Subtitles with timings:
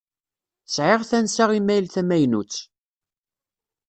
[0.73, 2.53] Sεiɣ tansa imayl tamaynut.